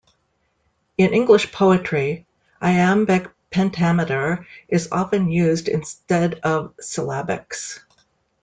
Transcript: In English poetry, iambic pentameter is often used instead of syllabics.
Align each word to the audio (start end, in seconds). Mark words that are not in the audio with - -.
In 0.97 1.13
English 1.13 1.51
poetry, 1.51 2.25
iambic 2.59 3.27
pentameter 3.51 4.47
is 4.67 4.87
often 4.91 5.29
used 5.29 5.67
instead 5.67 6.39
of 6.39 6.73
syllabics. 6.79 7.81